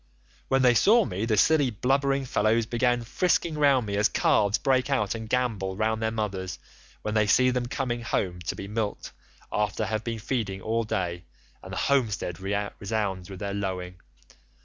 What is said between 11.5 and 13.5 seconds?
and the homestead resounds with